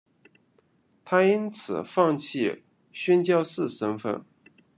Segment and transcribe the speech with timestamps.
[1.05, 4.25] 她因此放弃宣教士身分。